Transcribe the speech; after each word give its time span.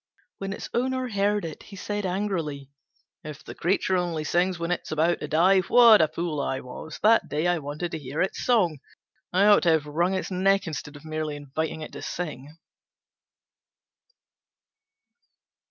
When 0.39 0.51
its 0.51 0.67
owner 0.73 1.09
heard 1.09 1.45
it, 1.45 1.61
he 1.61 1.75
said 1.75 2.07
angrily, 2.07 2.71
"If 3.23 3.43
the 3.43 3.53
creature 3.53 3.95
only 3.95 4.23
sings 4.23 4.57
when 4.57 4.71
it 4.71 4.81
is 4.83 4.91
about 4.91 5.19
to 5.19 5.27
die, 5.27 5.59
what 5.59 6.01
a 6.01 6.07
fool 6.07 6.41
I 6.41 6.59
was 6.59 6.97
that 7.03 7.27
day 7.29 7.45
I 7.45 7.59
wanted 7.59 7.91
to 7.91 7.99
hear 7.99 8.19
its 8.19 8.43
song! 8.43 8.79
I 9.31 9.45
ought 9.45 9.61
to 9.61 9.69
have 9.73 9.85
wrung 9.85 10.15
its 10.15 10.31
neck 10.31 10.65
instead 10.65 10.95
of 10.95 11.05
merely 11.05 11.35
inviting 11.35 11.81
it 11.81 11.91
to 11.91 12.01
sing." 12.01 12.57